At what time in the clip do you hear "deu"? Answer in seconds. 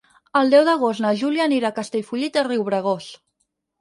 0.53-0.63